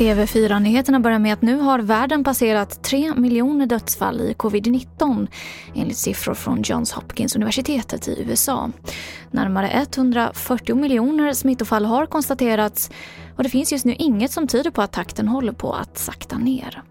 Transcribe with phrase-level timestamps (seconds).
[0.00, 5.28] TV4-nyheterna börjar med att nu har världen passerat 3 miljoner dödsfall i covid-19
[5.74, 8.70] enligt siffror från Johns Hopkins universitetet i USA.
[9.30, 12.90] Närmare 140 miljoner smittofall har konstaterats
[13.36, 16.38] och det finns just nu inget som tyder på att takten håller på att sakta
[16.38, 16.82] ner.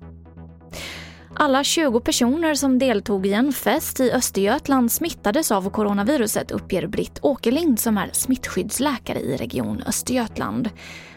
[1.41, 7.19] Alla 20 personer som deltog i en fest i Östergötland smittades av coronaviruset uppger Britt
[7.21, 10.69] Åkerlind som är smittskyddsläkare i Region Östergötland.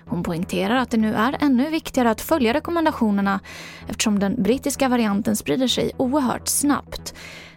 [0.06, 3.40] Hon poängterar att det nu är ännu viktigare att följa rekommendationerna
[3.88, 7.14] eftersom den brittiska varianten sprider sig oerhört snabbt.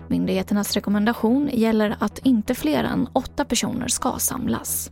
[0.07, 4.91] Myndigheternas rekommendation gäller att inte fler än åtta personer ska samlas.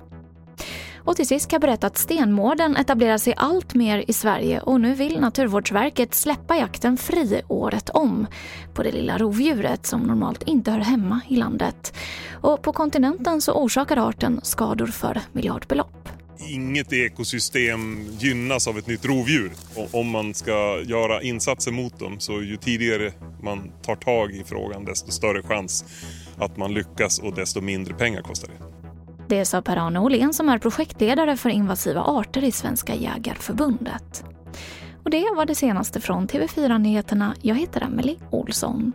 [1.06, 4.82] Och till sist kan jag berätta att stenmården etablerar sig allt mer i Sverige och
[4.82, 8.28] nu vill Naturvårdsverket släppa jakten fri året om
[8.74, 11.94] på det lilla rovdjuret som normalt inte hör hemma i landet.
[12.32, 16.10] Och på kontinenten så orsakar arten skador för miljardbelopp
[16.48, 19.52] inget ekosystem gynnas av ett nytt rovdjur.
[19.76, 23.12] Och om man ska göra insatser mot dem så ju tidigare
[23.44, 25.86] man tar tag i frågan desto större chans
[26.38, 28.83] att man lyckas och desto mindre pengar kostar det.
[29.28, 34.24] Det sa Per-Arne Åhlén som är projektledare för invasiva arter i Svenska Jägarförbundet.
[35.04, 37.36] Och det var det senaste från TV4 Nyheterna.
[37.42, 38.94] Jag heter Emily Olsson.